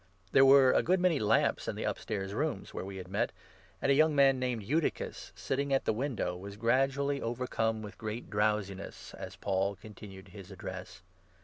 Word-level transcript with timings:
There 0.31 0.43
were 0.43 0.71
a 0.71 0.81
good 0.81 0.97
8 0.97 0.99
many 1.01 1.19
lamps 1.19 1.67
in 1.67 1.75
the 1.75 1.83
upstairs 1.83 2.33
room, 2.33 2.65
where 2.71 2.83
we 2.83 2.97
had 2.97 3.07
met; 3.07 3.31
and 3.83 3.91
a 3.91 3.93
9 3.93 3.97
young 3.99 4.15
man 4.15 4.39
named 4.39 4.63
Eutychus, 4.63 5.31
sitting 5.35 5.71
at 5.71 5.85
the 5.85 5.93
window, 5.93 6.35
was 6.35 6.57
gradually 6.57 7.21
overcome 7.21 7.83
with 7.83 7.99
great 7.99 8.27
drowsiness, 8.27 9.13
as 9.13 9.35
Paul 9.35 9.75
continued 9.75 10.29
his 10.29 10.49
address. 10.49 11.03